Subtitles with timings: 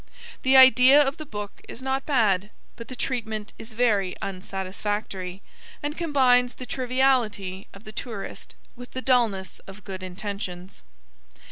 [0.41, 5.43] The idea of the book is not bad, but the treatment is very unsatisfactory,
[5.83, 10.81] and combines the triviality of the tourist with the dulness of good intentions.